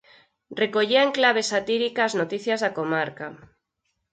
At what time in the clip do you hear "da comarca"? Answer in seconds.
2.63-3.27